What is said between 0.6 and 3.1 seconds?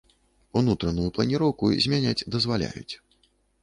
Унутраную планіроўку змяняць дазваляюць.